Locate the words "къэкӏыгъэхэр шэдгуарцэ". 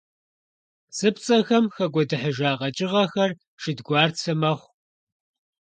2.59-4.33